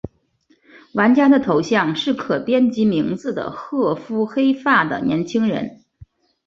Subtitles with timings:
[0.93, 5.83] 玩家的头像是可编辑名字的褐肤黑发的年轻人。